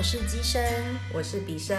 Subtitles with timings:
[0.00, 0.62] 我是机生，
[1.12, 1.76] 我是笔生，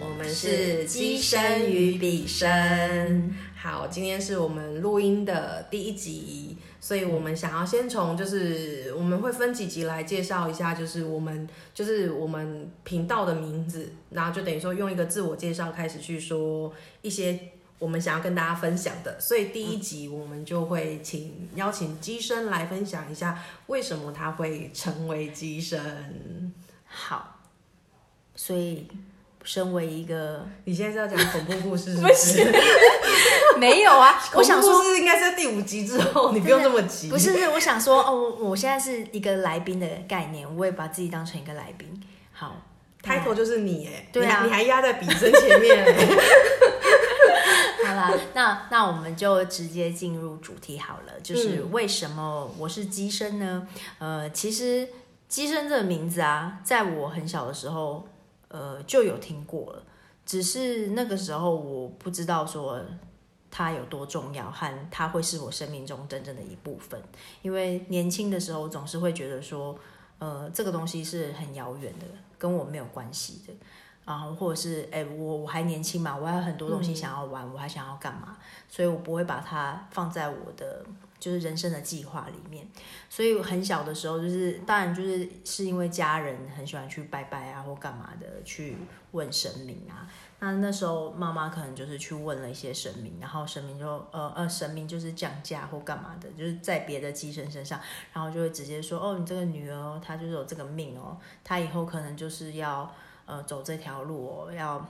[0.00, 3.34] 我们是是机机生生与比与比生生。
[3.54, 17.38] 好，今天是我们录音的第一集，所以我们想要先从就是我们会分几集来介绍一下，就是我们就是我们频道的名字，然后就等于说用一个自我介绍开始去说一些
[17.78, 19.20] 我们想要跟大家分享的。
[19.20, 26.52] 所以第一集我们就会请邀请机生来分享一下为什么他会成为机生。
[26.86, 27.33] 好，
[28.36, 28.86] 所以
[29.42, 32.52] 身为一个你现在是要讲恐怖故事是不 不是？
[33.58, 37.08] 没有啊，我想说恐怖故事应该是在第五集之后，你不用这么急。
[37.08, 42.02] 不是，是我想说哦，我我现在是一个来宾的概念，我也把自己当成一个来宾。
[42.32, 42.56] 好，
[43.02, 45.94] 开头就是你哎，对啊你还压在比身前面哎。
[47.86, 53.68] 好啦，那那我们就直接进入主题好了，就是嗯为什么我是机身呢？
[53.98, 54.88] 呃，其实
[55.28, 58.08] 机身这个名字啊，在我很小的时候，
[58.54, 59.82] 呃，就有听过了，
[60.24, 62.80] 只是那个时候我不知道说
[63.50, 67.02] 它有多重要，和它会是我生命中真正的一部分。
[67.42, 69.76] 因为年轻的时候总是会觉得说，
[70.20, 72.06] 呃，这个东西是很遥远的，
[72.38, 73.52] 跟我没有关系的。
[74.04, 78.38] 然后或者是哎、我我还年轻嘛，我还有很多东西想要玩，我还想要干嘛，
[78.68, 80.84] 所以我不会把它放在我的
[81.24, 82.68] 就是人生的计划里面。
[83.08, 88.76] 所以很小的时候，就是当然就是是因为家人很喜欢去拜拜啊或干嘛的，去
[89.12, 90.06] 问神明啊。
[90.40, 97.80] 那那时候妈妈可能就是去问了一些神明，然后神明就呃呃神明就是降价或干嘛的，就是在别的机身身上，
[98.12, 102.94] 然后就会直接说哦，你这个女儿，她就是有这个命哦，她以后可能就是要
[103.24, 104.86] 呃走这条路哦，要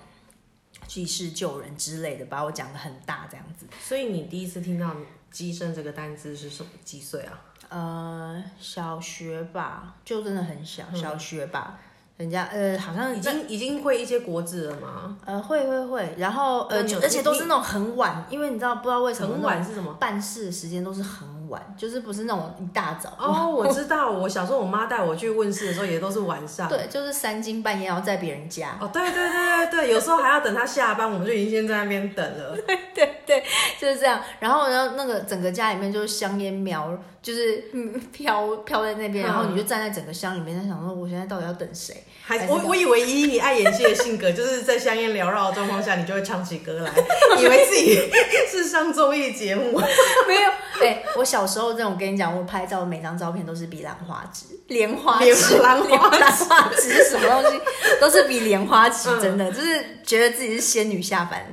[0.89, 3.67] 济世救人之类的，把我讲的很大这样子。
[3.81, 4.97] 所以你第一次听到
[5.35, 7.41] “机生”这个单字是什么几岁啊？
[7.69, 11.79] 呃，小学吧，就真的很小，小学吧，
[12.19, 15.19] 人家呃好像已经已经会一些国字了吗？
[15.25, 19.93] 呃会会会，然后呃而且都是那种很晚，因为你知道不知道为什么很晚是什么？
[19.95, 23.11] 办事时间都是很晚，就是不是那种一大早。
[23.19, 26.69] 哦，我知 道，我小时候我妈带我去问世的时候也都是晚上。
[26.69, 32.57] 对，就是三更半夜，然后在别人家，哦，对对对对对，有时候还要等她下班，我们就已经先在那边等了。
[32.67, 33.45] 对对对
[33.81, 34.21] 就是这样。
[34.41, 36.91] 然后呢，那个整个家里面就是香烟苗，
[37.23, 42.05] 就是嗯飘飘在那边，嗯然后你就站在整个香里面，在想说，我现在到底要等谁？
[42.27, 46.91] 还我我以为以你爱演戏的性格，就是在香烟缭绕的状况下，你就会唱起歌来，
[47.39, 47.99] 以为自己
[48.51, 49.79] 是上综艺节目。
[50.27, 50.51] 没有，
[50.83, 57.61] 哎、我小时候这种，我跟你讲，我拍照每张照片都是比兰花指、莲花指、莲兰花指莲花指是什么东西？
[58.01, 61.45] 都是比莲花指， 嗯真的、就是觉得自己是仙女下凡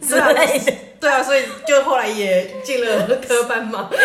[0.00, 0.72] 之对啊类的。
[1.00, 3.90] 对啊，所以就后来也进了科班嘛。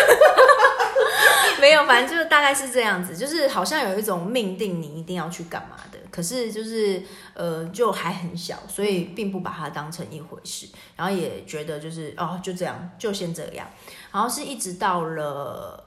[1.60, 7.02] 没有，反正就是大概是这样子，就是好像有一种命定你一定要去干嘛的，可是就是
[7.34, 13.66] 呃，就还很小，所以并不把它当成一回事，然后也觉得就是哦，就这样，就先这样，
[14.12, 15.84] 然后是一直到了。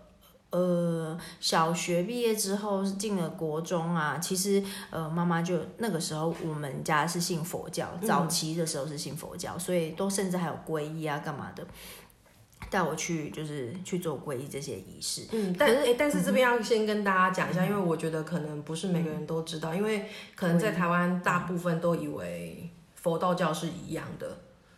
[0.52, 11.66] 呃，小学毕业之后进了国中啊，其实呃，妈妈就那个时候我们家是信佛教，早期的时候是信佛教，所以都甚至还有皈依啊，干嘛的，
[12.72, 15.24] 带我去就是去做皈依这些仪式。
[15.32, 24.38] 嗯，但哎、但是这边要先跟大家讲一下，因为我觉得可能不是每个人都知道，因为可能在台湾大部分都以为佛道教是一样的，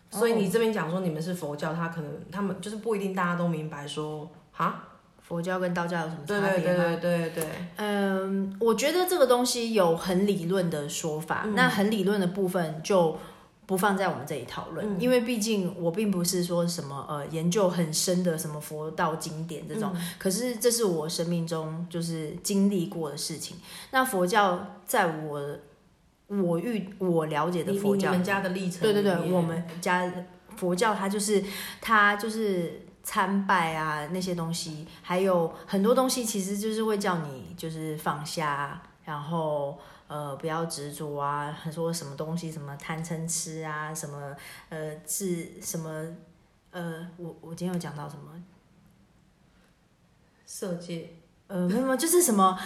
[0.09, 4.83] 所以你这边讲说你们是佛教，他可能他们就是不一定大家都明白说哈，
[5.21, 6.63] 佛教跟道教有什么对差别吗？
[6.63, 7.45] 对对对对对，
[7.77, 13.15] 嗯，我觉得这个东西有很理论的说法，那很理论的部分就
[13.65, 23.57] 不放在我们这里讨论，因为毕竟我并不是说什么呃研究很深的什么佛道经典这种，可是这是我生命中就是经历过的事情。
[23.91, 25.57] 那佛教在我
[26.27, 30.11] 我遇我了解的佛教你你们家的历程，对对对，我们家
[30.57, 31.41] 佛教它就是
[31.79, 39.77] 它就是参拜啊那些东西，还有很多东西其实就是会叫你就是放下，然后
[40.13, 44.35] 呃不要执着啊，说什么东西什么贪嗔痴啊，什么
[44.69, 45.89] 呃治什么
[46.69, 48.31] 呃我我今天有讲到什么
[50.45, 51.15] 色戒，
[51.47, 52.59] 呃没有没有就是什么。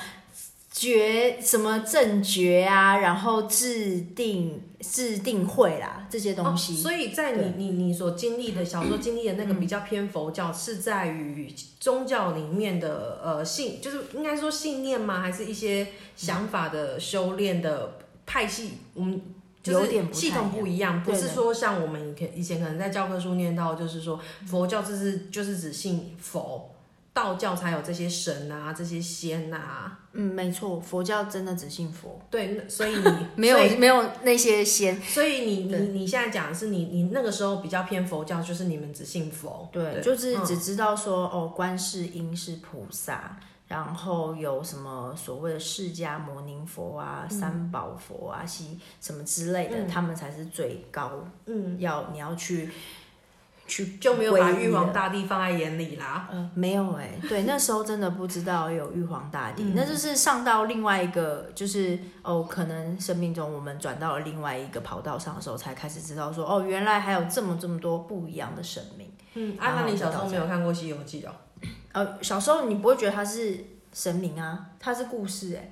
[0.77, 6.75] 觉什么正觉啊，然后制定制定会啦，这些东西。
[6.75, 15.19] 哦所以在你你你所经历的小时候经历的那个比较偏佛教，是在于宗教里面的呃信，就是应该说信念吗？
[15.19, 17.97] 还是一些想法的修炼的
[18.27, 18.73] 派系？
[18.93, 19.19] 我们
[19.63, 26.69] 就是系统不一样，不是说像我们以前以前可能在教科书念到，就是说佛教这是就是指信佛。
[27.17, 29.97] 道教才有这些神啊，这些仙啊。
[30.13, 33.03] 嗯，没错，佛教真的只信佛，对，所以你
[33.35, 34.99] 没有没有那些仙。
[35.01, 39.67] 所以你你你现在讲的是你你那个时候比较偏佛教，就是你们只信佛。
[39.71, 43.37] 对，就是嗯只知道说、哦，观世音是菩萨，
[43.67, 51.11] 然后有什么所谓的释迦牟尼佛啊、嗯三宝佛啊、西什么之类的，他们才是最高，
[51.45, 52.71] 嗯，要你要去
[53.67, 56.27] 去就没有把玉皇大帝放在眼里啦。
[56.31, 69.11] 嗯，没有哎、 对，那时候真的不知道有玉皇大帝，嗯那就是上到另外一个，就是哦，可能生命中我们转到了另外一个跑道上的时候，才开始知道说，哦，原来还有这么这么多不一样的神明。
[69.35, 71.31] 嗯，啊，那你小时候没有看过《西游记》哦？
[71.91, 73.57] 呃，小时候你不会觉得他是
[73.93, 75.69] 神明啊，他是故事哎、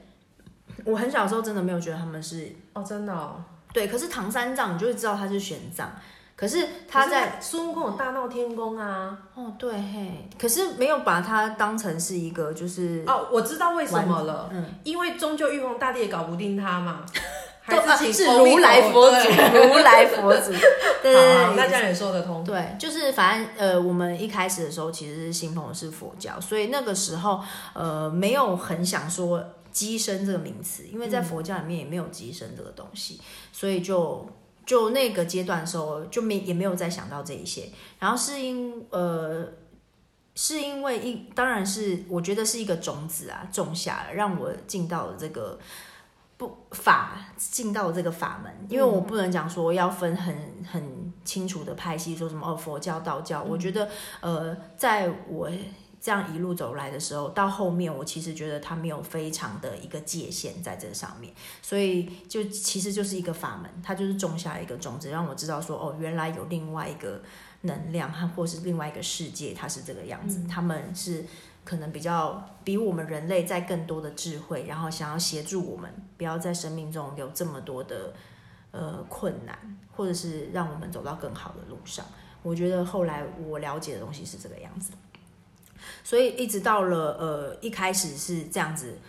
[0.83, 3.41] 我很小时候真的没有觉得他们是哦，真的哦。
[3.71, 5.85] 对，可是唐三藏你就会知道他是玄奘，
[6.35, 9.17] 可是他在孙悟空有大闹天宫啊。
[9.35, 17.05] 哦对嘿，可是没有把他当成是一个就是哦，我知道为什么了，嗯，因为终究玉皇大帝也搞不定他嘛，
[17.61, 20.51] 还是是如来佛祖，如来佛祖，
[21.01, 22.43] 对，那这样也说得通。
[22.43, 27.41] 对，就是反正呃，我们一开始的时候其实是信奉的是佛教，所以那个时候
[27.73, 33.19] 呃没有很想说机身这个名词，因为在佛教里面也没有机身这个东西，
[33.51, 34.27] 所以就
[34.65, 37.69] 就那个阶段的时候就没也没有再想到这一些，
[37.99, 39.47] 然后是因呃。
[40.37, 45.57] 是因为一，当然是我觉得是一个种子啊，种下了，让我进到了这个
[46.35, 48.53] 不法，进到了这个法门。
[48.67, 50.35] 因为我不能讲说要分很
[50.69, 53.41] 很清楚的派系，说什么哦佛教、道教。
[53.43, 53.87] 我觉得
[54.19, 55.49] 呃，在我
[56.05, 67.19] 这样一路走来的时候，到后面我其实觉得它没有非常的一个界限在这上面，所以就其实就是一个法门，它就是种下一个种子，让我知道说哦，原来有另外一个
[67.61, 71.25] 能量，和或是另外一个世界，它是这个样子，他们是。
[71.65, 78.13] 可能比较比我们人类在更多的智慧，然后想要协助我们，不要在生命中有这么多的
[78.69, 79.57] 呃困难，
[79.95, 82.05] 或者是让我们走到更好的路上。
[82.43, 84.91] 我觉得后来我了解的东西是这个样子，
[86.05, 88.99] 所以一直到了呃一开始是这样子，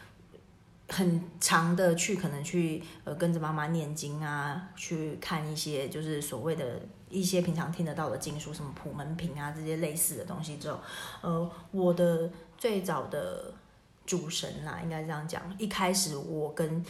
[0.89, 10.81] 很长的去可能去呃跟着妈妈念经啊，去看一些就是所谓的一些平常听得到的经书，什么普门品啊这些类似的东西之后，
[11.21, 13.53] 呃我的最早的
[14.07, 16.83] 主神啦，应该这样讲，一开始我跟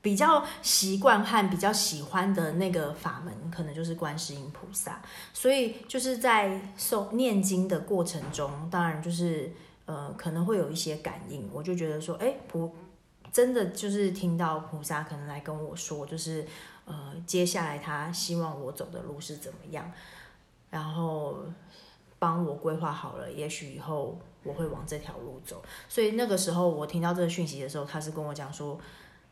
[0.00, 5.02] 比较习惯和比较喜欢的那个法门，可能就是观世音菩萨。
[5.32, 9.52] 所以就是在受念经的过程中，当然就是
[9.86, 12.72] 呃可能会有一些感应，我就觉得说，哎，菩
[13.32, 16.46] 真的就是听到菩萨可能来跟我说，就是
[16.84, 19.90] 呃接下来他希望我走的路是怎么样，
[20.70, 21.38] 然后
[22.20, 25.60] 帮我规划好了，也许以后我会往这条路走。
[25.88, 28.78] 所以那个时候我听到这个讯息的时候，他是跟我讲说。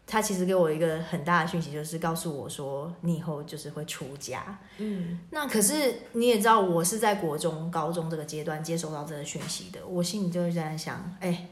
[0.06, 4.56] 他其实给我一个很大的讯息，就是告诉我说，你以后就是会出家。
[4.78, 11.48] 嗯，那可是你也知道，我是在国中、高中这个阶段接收到这个讯息的，我心里就会在想，哎、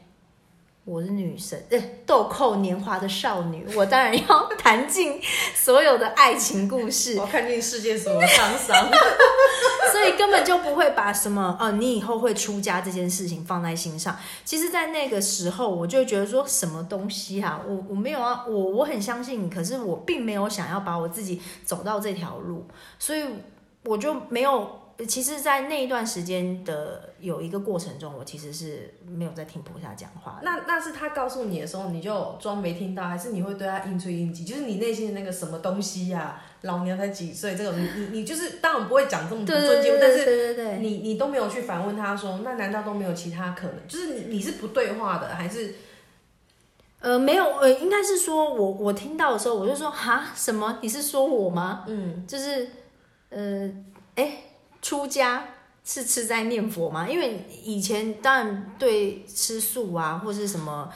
[0.85, 5.19] 我是女神，哎、豆蔻年华的少女，我当然要谈尽
[5.55, 8.87] 所有的爱情故事 我，看尽世界所有沧桑。
[9.91, 14.15] 所以根本就不会把什么呃，你以后会出家这件事情放在心上。
[14.43, 22.67] 其实，在那个时候，我就觉得说什么东西啊，我我没有啊，我我很相信你，可是我并没有想要把我自己走到这条路，
[22.99, 23.23] 所以
[23.85, 24.84] 我就没有。
[25.07, 30.39] 其实，在那一段时间的有一个过程中，我其实是没有在听菩萨讲话。
[30.41, 34.45] 那那是他告诉你的时候，你就装没听到，还是你会对他应吹应激？
[34.45, 43.87] 就是你内心的那个什么东西呀、老娘才几岁，这种你你你就是当然不会讲这么不尊敬，但是对对对，你你都没有去反问他说，那难道都没有其他可能？
[43.89, 45.75] 就是你你是不对话的，还是
[46.99, 50.79] 呃，没有，呃，应该是说我我听到的时候，我就说哈什么？
[50.81, 51.83] 你是说我吗？
[51.87, 52.67] 嗯就是，
[53.29, 53.69] 呃，
[54.15, 54.37] 哎，
[54.85, 55.43] 出家
[55.83, 57.09] 是吃斋念佛吗？
[57.09, 60.87] 因为以前当然对吃素啊，或是什么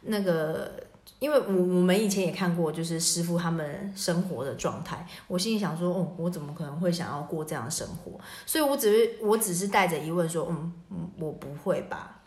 [0.00, 0.72] 那个，
[1.18, 8.18] 因为我我们以前也看过，就是师傅他们生活的状态，我心里想说，哦，我怎么可能会想要过这样的生活？
[8.46, 12.22] 所以我只是我只是带着疑问说，嗯嗯，我不会吧。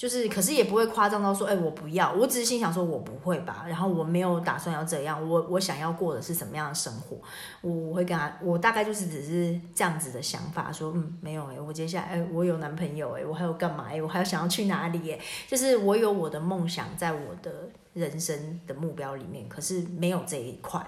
[0.00, 2.10] 就是，可是也不会夸张到说，哎、我不要。
[2.14, 3.66] 我只是心想说，我不会吧。
[3.68, 7.18] 然后我没有打算要这样，我我想要过的是什么样的生活？
[7.60, 20.82] 我我会跟他，我大概就是只是这样子的想法，说，嗯，没有哎、我接下来，哎、我有男朋友哎、我还有干嘛哎、我还要想要去哪里哎、就是我有我的梦想，在我的人生的目标里面，可是没有这一块，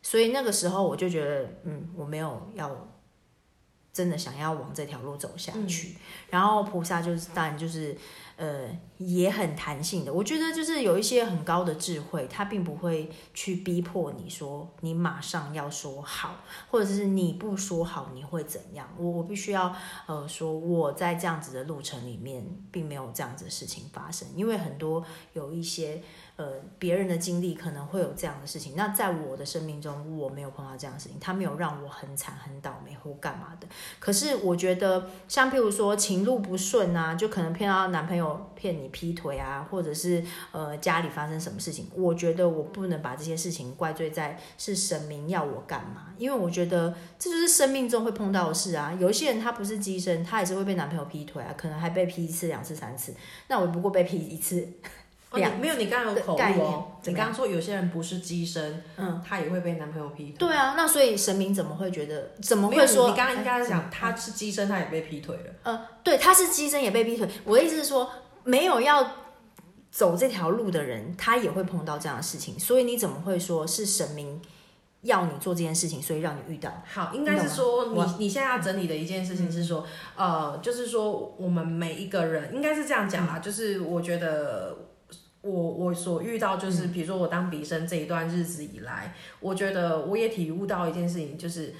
[0.00, 2.70] 所以那个时候我就觉得，嗯，我没有要
[3.94, 5.96] 真的想要往这条路走下嗯去。
[6.28, 7.96] 然后菩萨就是当然就是
[8.36, 16.34] 呃也很弹性的，我觉得就是有一些很高的智慧，他并不会去逼迫你说你马上要说好，
[16.70, 18.86] 或者是你不说好你会怎样。
[18.98, 19.74] 我我必须要
[20.06, 26.02] 呃说我在这样子的路程里面并没有这样子的事情发生，因为很多有一些。
[26.36, 33.68] 呃，别人的经历可能会有这样的事情，那在我的生命中，我没有碰到这样的事情，他没有让我很惨、很倒霉或干嘛的。
[34.00, 48.92] 可是我觉得，像譬如说情路不顺啊，就可能骗到男朋友骗你劈腿啊，或者是呃家里发生什么事情，我觉得我不能把这些事情怪罪在是神明要我干嘛，因为我觉得这就是生命中会碰到的事啊。
[48.98, 53.14] 有些人他不是机身，他也是会被男朋友劈腿啊，可能还被劈一次、两次、三次，
[53.46, 54.68] 那我不过被劈一次。
[55.34, 56.90] 哦，你没有，你刚刚有口误哦。
[57.06, 60.36] 你刚刚说有些人不是机身，嗯，他也会被男朋友劈腿。
[60.38, 62.30] 对啊，那所以神明怎么会觉得？
[62.40, 63.10] 怎么会说？
[63.10, 65.52] 你刚刚应该是讲他是机身，他也被劈腿了。
[65.64, 67.28] 呃，对，他是机身也被劈腿。
[67.44, 68.10] 我的意思是说，
[68.44, 69.06] 没有要
[69.90, 72.58] 走这条路的人，他也会碰到这样的事情。
[72.58, 74.40] 所以你怎么会说是神明
[75.02, 76.72] 要你做这件事情，所以让你遇到？
[76.90, 79.86] 好，应该是说你懂你你现在要整理的一件事情是说，
[80.16, 84.78] 呃，就是说我们每一个人应该是这样讲啦，就是我觉得。
[85.44, 91.74] 我我所遇到就是，比如说我当笔生这一段日子以来，我觉得我也体悟到一件事情，就是，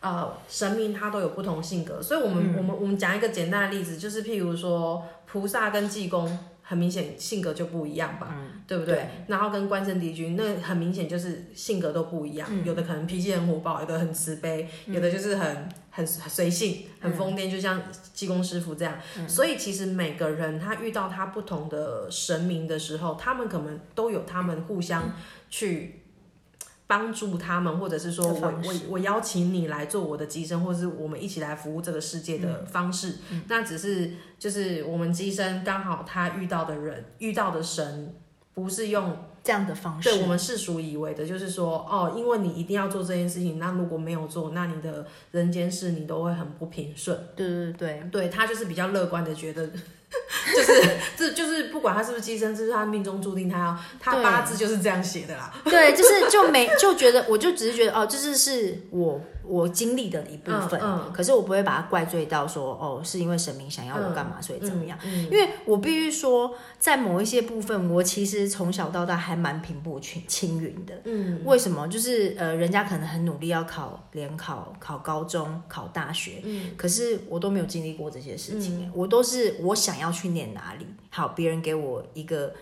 [0.00, 6.38] 呃，神明他都有不同性格，所以我们、我们我们讲一个简单的例子，就是譬如说菩萨跟济公，
[6.70, 8.32] 很明显性格就不一样吧，
[8.64, 9.08] 对不对？
[9.26, 17.82] 然后跟关圣帝君，那很明显就是性格都不一样，有的可能脾气很火爆，有的很慈悲，有的就是很很很随性、很疯癫，就像
[18.14, 18.94] 济公师傅这样。
[19.26, 25.12] 所以其实每个人他遇到他不同的神明的时候，他们可能都有他们互相
[25.50, 25.99] 去。
[26.90, 33.14] 帮助他们，或者是说我我我邀请你来做我的机身，或者是我们一起来服务这个世界的方式。
[33.46, 38.12] 那只是就是我们机身刚好他遇到的人遇到的神，
[38.54, 47.16] 不是用这样的方式，对我们世俗以为的，就是说哦，因为你一定要做这件事情，那如果没有做，那你的人间事你都会很不平顺。
[47.36, 49.64] 对对对对他就是比较乐观的觉得，
[50.56, 55.52] 就是这就是不管他是不是寄生，就是他命中注定，他要他八字就是这样写的啦。
[55.64, 64.98] 对，就是就没 就觉得，我就只是觉得哦，这就是我我经历的一部分，嗯嗯可是我不会把它怪罪到说哦，是因为神明想要我干嘛，所以怎么样？
[65.04, 70.94] 嗯因为我必须说，在某一些部分，我其实从小到大还蛮平步青青云的。
[71.04, 71.88] 嗯为什么？
[71.88, 82.54] 就是呃，人家可能很努力要考联考、考高中、考大学，嗯可是我都没有经历过这些事情、我都是我想要去念哪里，好，别人给我一个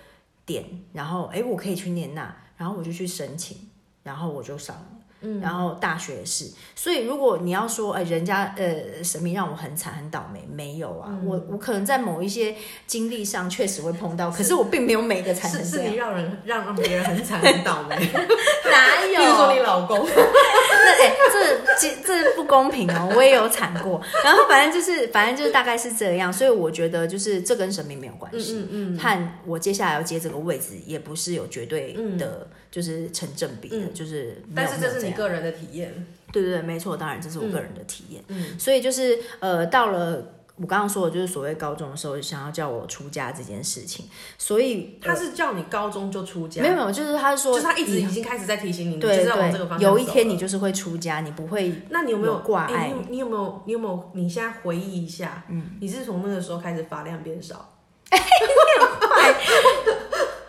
[0.44, 3.56] 点，然后哎，我可以去念那，然后我就去申请，
[4.02, 4.97] 然后我就上了。
[5.20, 5.40] 嗯。
[5.40, 11.26] 然后大学也是，所以如果你要说，哎，人家呃神明让我很惨很倒霉，没有啊，嗯。
[11.26, 12.54] 我我可能在某一些
[12.86, 15.84] 经历上确实会碰到，可是我并没有每个惨成这样。
[15.84, 17.96] 是是你，让人让让别人很惨很倒霉，
[18.70, 19.20] 哪有？
[19.20, 23.12] 比如说你老公， 这哎、这这这不公平哦！
[23.14, 33.94] 我也有惨过，然后反正就是反正就是大概是这样，所以我觉得就是这跟神明没有关系，嗯嗯和我接下来要接这个位置也不是有绝对的，就是成正比的，嗯。
[33.94, 38.58] 就是但是这是你个人的体验，对对对，没错，当然这是我个人的体验，嗯。
[38.58, 40.34] 所以就是呃到了。
[40.60, 44.06] 我刚刚说的就是所谓高中的时候想要叫我出家这件事情，
[44.36, 52.92] 所以他是叫你高中就出家，没有没有，就是他说，就是他一直已经开始在提醒你，你就对是要往这个，方向有一天你就是会出家，你不会那你有没有有挂哎碍。
[53.08, 53.62] 你有你有没有？
[53.66, 54.10] 你有没有？
[54.14, 57.78] 你现在回忆一下，嗯，你是从那个时候开始发量变少，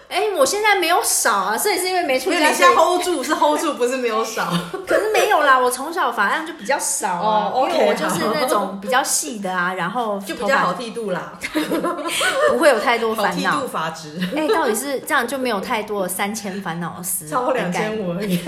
[0.09, 4.51] 哎、我现在没有少啊，这也是因为没出现在 hold 住是 hold 住，不是没有少。
[4.87, 11.33] 可是没有啦，我从小发量就比较少啊，哦因为我就是那种比较细的啊，然后 就比较好剃度啦，
[12.49, 13.67] 不会有太多烦恼度。
[13.67, 18.39] 发质，哎、到底是这样就没有太多的三千烦恼丝，超过两千五而已。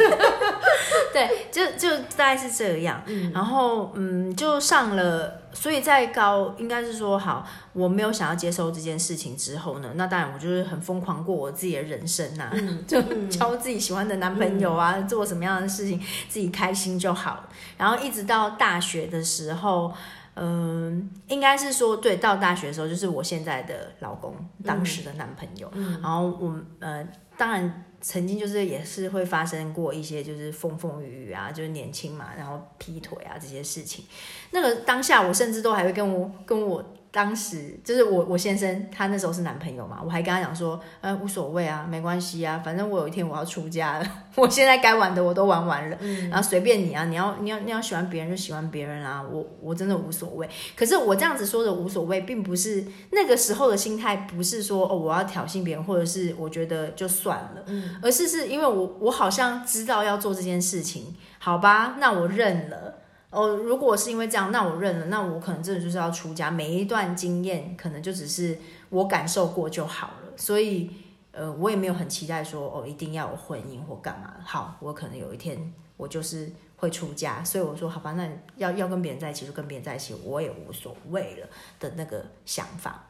[1.13, 3.03] 对，就就大概是这样。
[3.33, 12.51] 然后嗯，就上了，所以在高应该是说好，我没有想要接受这件事情之后呢，那当然我就是很疯狂过我自己的人生呐、
[12.87, 17.49] 就交自己喜欢的男朋友啊，做什么样的事情自己开心就好。
[17.77, 19.93] 然后一直到大学的时候。
[20.33, 25.69] 嗯，应该是说，对，到大学的时候，就是我现在的老公，当时的男朋友。
[26.01, 27.05] 然后我呃，
[27.37, 34.03] 当然曾经就是也是会发生过一些就是风风雨雨啊，就是年轻嘛，然后劈腿啊这些事情。
[34.49, 45.97] 那个当下我甚至都还会跟我跟我当时就是我我先生他那时候是男朋友嘛，我还跟他讲说，呃无所谓啊，没关系啊，反正我有一天我要出家了， 我现在该玩的我都玩完了，
[46.29, 50.49] 然后随便你啊，你要你要你要喜欢别人就喜欢别人啊，我我真的无所谓。
[50.73, 57.65] 可是我这样子说的无所谓，并不是那个时候的心态，不是说哦我要挑衅别人，或者是我觉得就算了，
[58.01, 63.00] 而是是因为我我好像知道要做这件事情，好吧，那我认了。
[63.31, 66.51] 哦，如果是因为这样，那我认了，那我可能真的就是要出家。
[66.51, 68.59] 每一段经验可能就只是
[68.89, 70.91] 我感受过就好了，所以
[71.31, 74.35] 呃，我也没有很期待说哦，一定要有婚姻或干嘛。
[74.43, 81.47] 好，我可能有一天我就是会出家，所以我说好吧，那要要跟别人在一起就跟别人在一起，我也无所谓了
[81.79, 83.07] 的那个想法。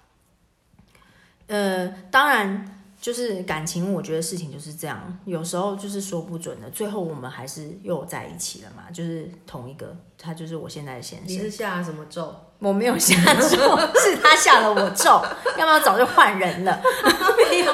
[1.48, 2.78] 呃，当然。
[3.02, 6.70] 就是感情，我觉得事情就是这样，有时候就是说不准的。
[6.70, 11.28] 最后我们还是又在一起了嘛，就是同一个，他就是我现在的先生。
[11.28, 12.34] 你是下什么咒？
[12.62, 15.20] 我没有下咒， 是他下了我咒，
[15.58, 16.80] 要不要早就换人了？
[17.50, 17.66] 没有，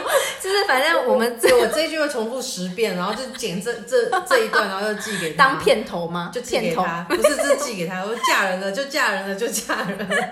[0.42, 6.32] 就是反正我们这我这一句会重复十遍，然后就剪这这这一段，然后又寄给他当片头吗？
[6.34, 8.02] 就寄给他，不是是寄给他。
[8.02, 10.30] 我说嫁人了就嫁人了就嫁人了，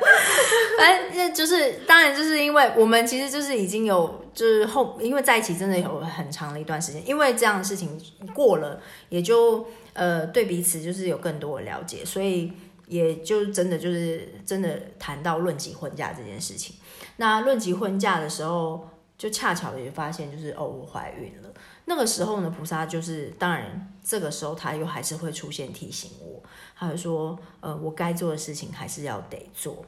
[0.79, 8.01] 反正就是当然就是因为我们其实就是已经有就是后因为在一起真的有很长的一段时间，因为这样的事情
[8.33, 12.53] 过了，也就呃对彼此就是有更多的了解，所以。
[12.87, 16.75] 也就真的就是真的谈到论及婚嫁这件事情，
[17.17, 21.49] 那论及婚嫁的时候，就恰巧也发现就是哦我怀孕了。
[21.85, 26.43] 那个时候呢，菩萨就是当然这个时候他又还是会出现提醒我，
[26.77, 29.85] 他就说呃我该做的事情还是要得做。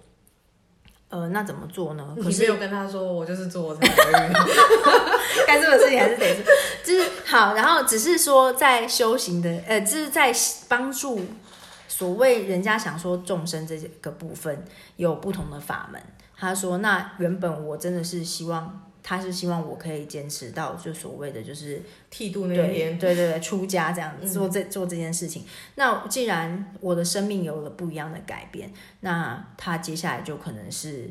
[1.10, 2.16] 呃那怎么做呢？
[2.18, 4.34] 你没有跟他说我就是做才怀孕，
[5.48, 6.44] 该做的事情还是得做，
[6.84, 7.54] 就是好。
[7.54, 10.34] 然后只是说在修行的呃就是在
[10.68, 11.22] 帮助。
[11.98, 14.64] 所谓人家想说众生这个部分
[14.98, 16.00] 有不同的法门，
[16.36, 25.44] 他说那原本我真的是希望，他是希望我可以坚持到就所谓的就是剃度那天，对对对，出家这样子做这做这件事情。
[25.74, 31.10] 那既然我的生命有了不一样的改变，那他接下来就可能是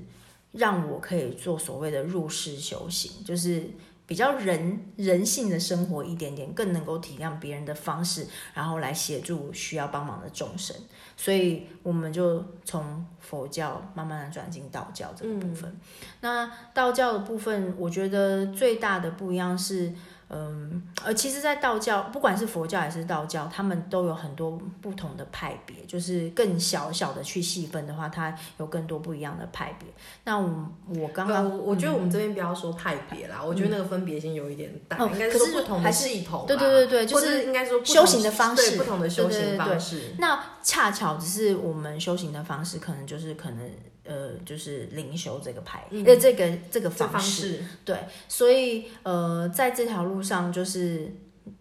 [0.52, 3.70] 让我可以做所谓的入世修行，就是。
[4.07, 10.77] 比较人人性的生活一点点，更能够体谅别人的方式，然后来协助需要帮忙的众生。
[11.16, 15.77] 所以我们就从佛教慢慢的转进道教这个部分。
[16.21, 19.92] 那道教的部分，我觉得最大的不一样是。
[20.29, 25.77] 嗯，呃，其实，在道教，不管是佛教还是道教，他们都有很多不同的派别。
[25.87, 29.89] 就是更小小的去细分的话，它有更多不一样的派别。
[30.25, 36.45] 那我我刚刚，我觉得我们这边不要说派别啦，我觉得那个分别性有一点大，应该是不同的系统。
[36.45, 40.17] 对对对对，就是应该说修行的方式，不同的修行方式。
[40.19, 43.71] 那恰巧只是我们修行的方式，可能就是可能。
[44.07, 51.12] 呃，就是灵修这个牌，呃，这个这个方式，对，所以呃，在这条路上，就是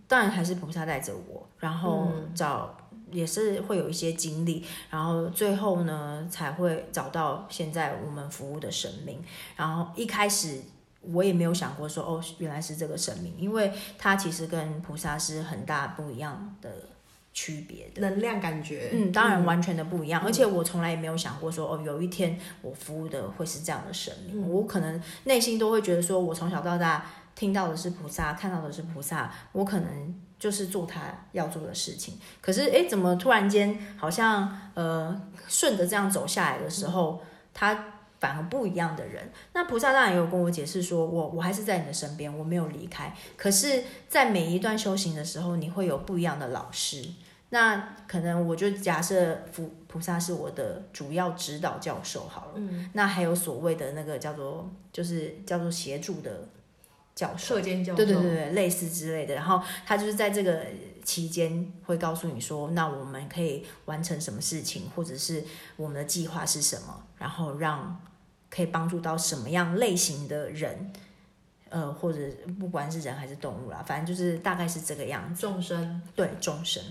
[0.07, 2.77] 当然还是菩萨带着我，然后找
[3.11, 9.23] 也是会有一些经历，然后最后呢，才会找到现在我们服务的神明。
[9.55, 10.61] 然后一开始
[11.01, 16.71] 我也没有想过说，哦，原来是这个神明，因为它其实跟菩萨是很大不一样的。
[17.37, 20.21] 区别的能量感觉，嗯，当然完全的不一样。
[20.23, 24.49] 而且我从来也没有想过说，哦，有一天我服务的会是这样的神明。
[24.49, 31.01] 我可能内心都会觉得说，我从小到大听到的是菩萨，看到的是菩萨，我可能就是做他
[31.33, 32.17] 要做的事情。
[32.39, 37.21] 可是，哎，怎么突然间好像呃顺着这样走下来的时候，
[37.53, 39.29] 他反而不一样的人。
[39.51, 43.13] 那菩萨当然也有跟我解释说，我我还是在你的身边，我没有离开。
[43.35, 47.03] 可是，在每一段修行的时候，你会有不一样的老师。
[47.49, 56.49] 那可能我就假设菩菩萨是我的主要指导教授好了，嗯，那还有所谓的那个叫做就是叫做协助的
[57.13, 59.35] 教授，课间教授，对对对对，类似之类的。
[59.35, 60.65] 然后他就是在这个
[61.03, 65.43] 期间会告诉你说，那我们可以完成什么事情，或者是
[65.77, 68.01] 我们的计划是什么，然后让
[68.49, 70.91] 可以帮助到什么样类型的人，
[71.69, 72.19] 呃，或者
[72.59, 75.39] 不管是人还是动物啦，反正就是大概是这个样子。
[75.39, 76.83] 众生，对众生。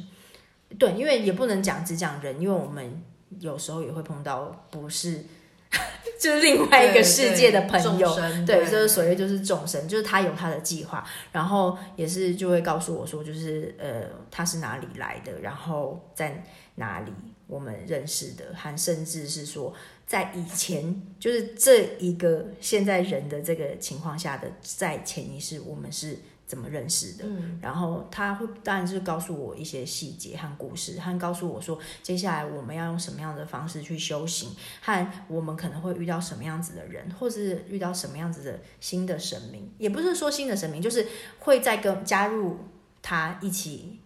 [0.78, 3.02] 对，因为也不能讲只讲人，因为我们
[3.40, 5.24] 有时候也会碰到不是，
[6.20, 8.14] 就是另外一个世界的朋友，
[8.46, 16.44] 对，就是所谓就是众生，就是他有他的计划，然后也是就会告诉我说，就是呃他是哪里来的，然后在
[16.76, 17.12] 哪里
[17.46, 19.72] 我们认识的，还甚至是说
[20.06, 27.24] 在以前就是这一个现在人的这个情况下的，在潜意识我们是怎么认识的。
[27.26, 34.50] 嗯然后他会当然是告诉我一些细节和故事，和告诉我说接下来我们要用什么样的方式去修行，
[34.82, 41.06] 和我们可能会遇到什么样子的人，或是遇到什么样子的新的神明，也不是说新的神明，就是
[41.38, 42.58] 会再跟加入
[43.00, 44.00] 他一起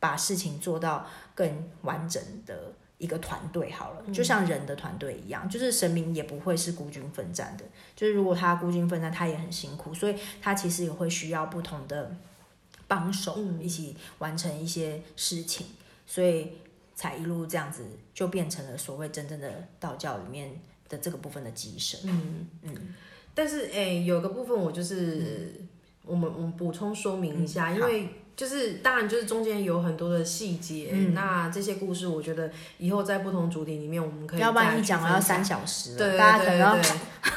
[0.00, 2.72] 把事情做到更完整的。
[2.98, 7.64] 一个团队好了，就像人的团队一样，就是神明也不会是孤军奋战的。
[7.94, 12.16] 就是如果他孤军奋战，他也很辛苦，所以他其实也会需要不同的
[12.88, 13.62] 帮手嗯。
[13.62, 15.66] 一起完成一些事情，
[16.06, 16.52] 所以
[16.94, 22.00] 才一路这样子就变成了所谓真正的道教里面的这个部分的机神。
[22.04, 22.48] 嗯。
[22.62, 22.94] 嗯。
[23.34, 25.60] 但是哎、有个部分我就是、
[26.02, 31.14] 我们我们补充说明一下，嗯因为就是当然就是中间有很多的细节，嗯。
[31.14, 36.82] 那这些故事我觉得以后在不同主题里面我们可以要不然一讲了要三小时了，对对大家可能要对。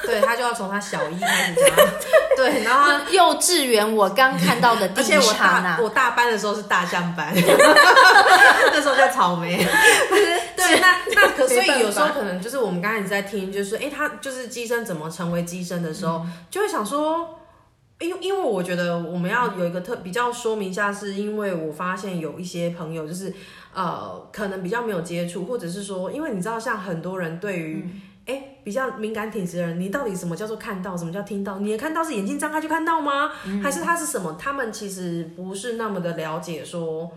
[0.05, 1.75] 对，他就要从他小一开始讲。
[1.75, 1.83] 到，
[2.35, 9.57] 对，然后 幼稚园我刚看到的第而且我大那，我大班的时候是大象班，那时候叫草莓。
[9.57, 16.33] 对，那那可所以有时候可能就是我们刚才一直在听，就是哎、诶他就是机身怎么成为机身的时候，嗯。
[16.51, 17.38] 就会想说。
[17.99, 23.33] 因为因为我觉得我们要有一个特比较说明一下，是因为我发现有一些朋友就是
[23.73, 27.85] 呃可能比较没有接触，或者是说，因为你知道像很多人对于
[28.63, 31.59] 比较敏感体质的人，你到底什么叫做看到，什么叫听到？
[31.59, 33.31] 你的看到是眼睛张开就看到吗？
[33.45, 34.37] 嗯还是他是什么？
[34.39, 37.11] 他们其实不是那么的了解说。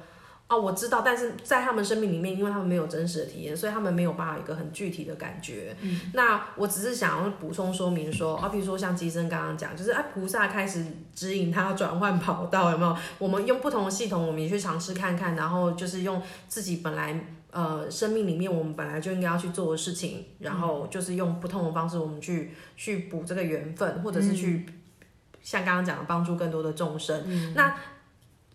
[0.53, 5.75] 哦，我知道，但是在他们生命里面，因为他们没有真实的体验，所以他们没有办法有一个很具体的感觉。
[5.81, 10.85] 嗯，那我只是想要补充说明说，啊，比如说像机身刚刚讲，就是啊，菩萨开始
[11.15, 12.95] 指引他转换跑道，有没有？
[13.19, 17.19] 我们用不同的系统，我们也去尝试看看，然后就是用自己本来
[17.51, 24.67] 呃生命里面我们本来就应该要去做的事情，然后就是用不同的方式，我们去去补这个缘分，或者是去、
[25.43, 27.55] 像刚刚讲的帮助更多的众生。
[27.55, 27.75] 那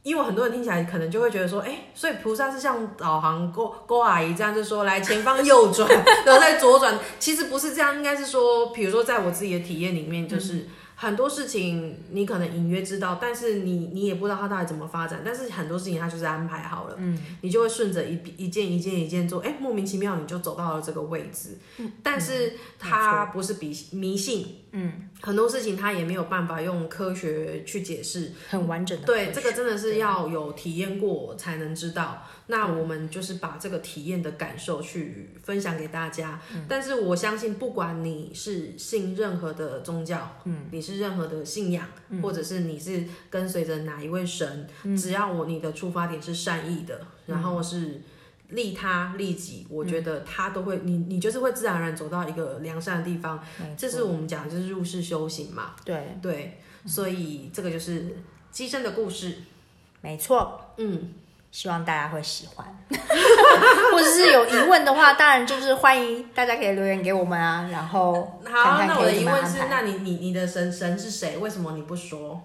[0.07, 5.89] 因为很多人听起来可能就会觉得说，哎、所以菩萨是像导航勾勾阿姨这样，就说来前方右转，
[6.25, 6.97] 然后再左转。
[7.19, 10.67] 其实不是这样，应该是说，比如说在我自己的体验里面，就是。
[10.99, 15.21] 很多事情你可能隐约知道，但是你你也不知道它到底怎么发展。
[15.23, 21.59] 但是很多事情它就是安排好了，嗯，你就会顺着一一件一件一件做，哎、莫名其妙你就走到了这个位置。
[22.01, 32.27] 但是它不是比迷信，嗯，很多事情他也没有办法用科学去解释，很完整的对，这个真的是要有体验过才能知道。
[32.45, 36.39] 那我们就是把这个体验的感受去分享给大家。
[36.69, 41.87] 但是我相信，不管你是信任何的宗教，嗯，你是任何的信仰，
[42.21, 48.01] 或者是你是跟随着哪一位神，只要我你的出发点是善意的，然后是。
[48.49, 53.43] 利他利己，我觉得他都会，你你就是会自然而然走到一个良善的地方，
[53.77, 58.17] 这是我们讲的就是入世修行嘛，对，对，所以这个就是
[58.51, 59.39] 机身的故事。
[60.01, 60.61] 没错。
[60.77, 61.13] 嗯，
[61.51, 62.65] 希望大家会喜欢，
[63.91, 69.57] 或者是有疑问的话，当然就是欢迎大家可以留言给我们啊，然后看 好，那我的疑问是。
[69.69, 71.37] 那你你你的神神是谁？
[71.37, 72.41] 为什么你不说？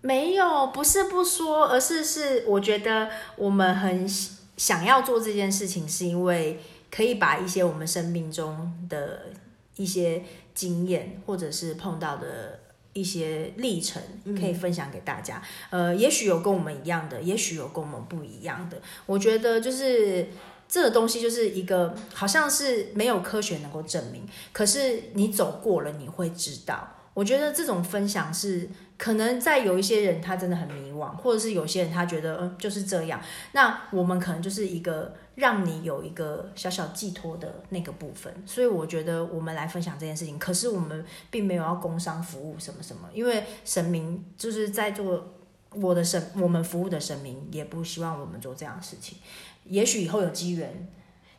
[0.00, 9.32] 没有，不是不说，而是是我觉得我们很喜想要做这件事情，是因为可以把一些我们生命中的
[9.76, 10.22] 一些
[10.54, 12.60] 经验，或者是碰到的
[12.92, 14.02] 一些历程，
[14.38, 15.42] 可以分享给大家。
[15.70, 18.80] 呃，也许有跟我们一样的，也许有跟我们不一样的。
[19.06, 20.28] 我觉得就是。
[20.68, 26.92] 这个东西就是一个，好像是没有科学能够证明，可是你走过了，你会知道。
[27.14, 33.20] 我觉得这种分享是可能在有一些人他真的很迷惘，或者是有些人他觉得嗯就是这样，
[33.52, 38.32] 那我们可能就是一个让你有一个小小寄托的那个部分。
[38.46, 45.34] 所以我觉得我们来分享这件事情，可是我们并没有要工商服务什么什么，因为神明就是在做
[45.72, 49.18] 我的神，我们服务的神明也不希望我们做这样的事情。
[49.64, 50.88] 也许以后有机缘，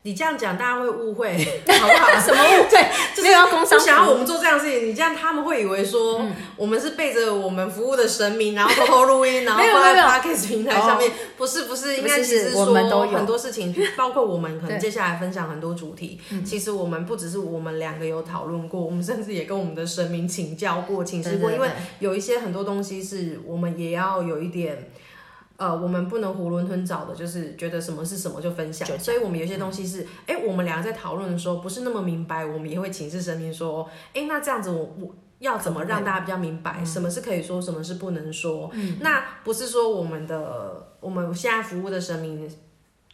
[0.07, 1.35] 你这样讲，大家会误会，
[1.67, 2.17] 好不好？
[2.17, 2.89] 什么误会？
[3.13, 4.09] 就是要工商想要。
[4.09, 11.11] 我们做这样的事情，你这样他们会以为说、我们是背着我们服务的神明，然后偷偷录音，然后 放在 podcast 平台上面。
[11.35, 12.67] 不是不是，应该不是是其实说
[13.07, 16.17] 很多事情， 包括我们可能接下来分享很多主题。
[16.45, 21.67] 其实我们不只是我们两个有讨论过，我们甚至也跟我们的神明请教过、请示过，因为
[21.99, 24.89] 有一些很多东西是我们也要有一点。
[25.57, 38.71] 呃，我们不能囫囵吞枣的，就是觉得什么是什么就分享所以我们有些东西是，哎、我们两个在讨论的时候不是那么明白，我们也会请示神明说，哎、那这样子我我要怎么让大家比较明白，什么是可以说，什么是不能说？
[39.01, 42.49] 那不是说我们的我们现在服务的神明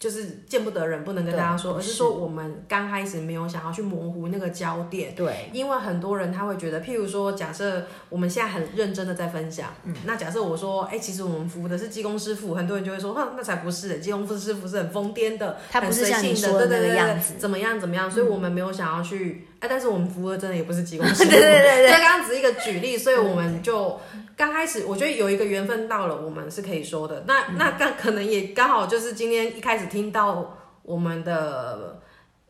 [0.03, 5.15] 就是见不得人，不能跟大家说，而是说我们刚开始没有想要去模糊那个焦点。
[5.15, 21.91] 对，因为很多人他会觉得，譬如说，假设我们现在很认真的在分享，嗯，那假设我说，哎、其实我们服务的是技工师傅，很多人就会说，哼，那才不是，技工师傅是很疯癫的，他不是很随像你性说的那个对对对对样子怎么样怎么样，所以我们没有想要去，哎、但是我们服务的真的也不是技工师傅，对对对对。
[21.91, 23.97] 这刚刚只是一个举例，所以我们就
[24.35, 27.23] 刚开始，我觉得有一个缘分到了，我们是可以说的。
[27.25, 32.01] 那那刚可能也刚好就是今天一开始听到我们的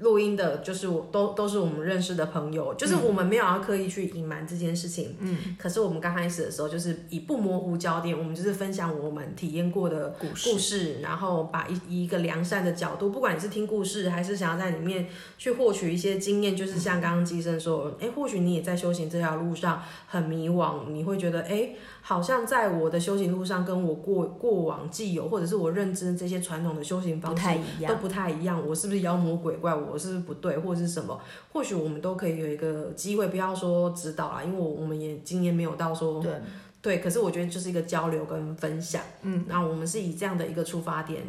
[0.03, 5.15] 录音的，就是我都都是我们认识的朋友，就是我们没有要刻意去隐瞒这件事情。
[5.19, 21.69] 嗯，可是我们刚开始的时候，就是以不模糊焦点，我们就是分享我们体验过的故事故事，然后把一以一个良善的角度，不管你是听故事，还是想要在里面去获取一些经验，就是像刚刚机生说，哎，或许你也在修行这条路上很迷惘，你会觉得，哎，
[22.05, 28.01] 好像在我的修行路上，跟我过过往既有，或者是我认知这些传统的修行方式一样都。
[28.01, 29.73] 不太一样，我是不是妖魔鬼怪？
[29.73, 31.17] 我是不是不对，或者是什么？
[31.53, 36.33] 或许我们都可以有一个机会，不要说指导啦，因为我我们也经验没有到说对，
[36.81, 41.23] 对，可是我觉得就是一个交流跟分享，嗯，那我们是以这样的一个出发点，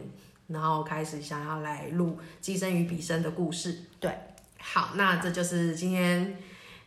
[0.48, 3.78] 然后开始想要来录寄身与彼生的故事。
[4.00, 4.12] 对，
[4.58, 6.37] 好，那这就是今天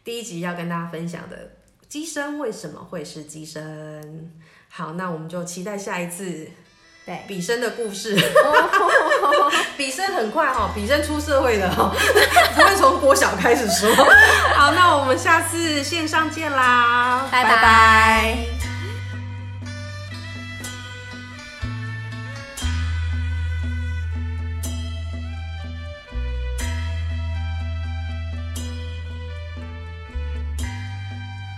[0.04, 1.52] 第一集要跟大家分享的
[1.90, 4.32] 机身为什么会是机身。
[4.70, 6.48] 好，那我们就期待下一次
[7.06, 8.16] 对，比生的故事。
[9.78, 11.94] 比生很快哈、哦，比生出社会的哈、
[12.56, 13.90] 不会从国小开始说。
[14.56, 18.57] 好，那我们下次线上见啦，拜拜